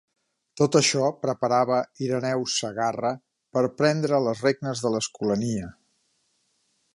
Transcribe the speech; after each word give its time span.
Tot 0.59 0.75
això 0.77 1.09
preparava 1.25 1.81
Ireneu 2.05 2.45
Segarra 2.53 3.11
per 3.57 3.63
prendre 3.83 4.23
les 4.29 4.43
regnes 4.47 4.83
de 4.87 4.93
l'escolania. 4.97 5.71